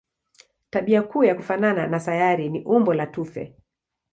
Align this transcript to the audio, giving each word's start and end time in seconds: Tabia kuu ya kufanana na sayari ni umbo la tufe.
Tabia 0.69 1.01
kuu 1.03 1.23
ya 1.23 1.35
kufanana 1.35 1.87
na 1.87 1.99
sayari 1.99 2.49
ni 2.49 2.63
umbo 2.65 2.93
la 2.93 3.07
tufe. 3.07 3.55